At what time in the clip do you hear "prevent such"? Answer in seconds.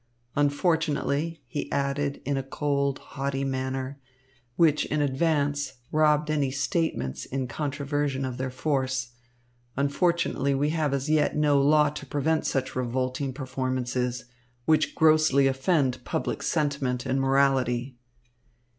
12.07-12.75